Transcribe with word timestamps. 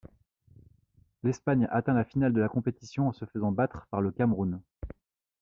L'Espagne 1.21 1.67
atteint 1.69 1.93
la 1.93 2.03
finale 2.03 2.33
de 2.33 2.41
la 2.41 2.49
compétition, 2.49 3.09
en 3.09 3.13
se 3.13 3.25
faisant 3.25 3.51
battre 3.51 3.85
par 3.91 4.01
le 4.01 4.09
Cameroun. 4.11 4.59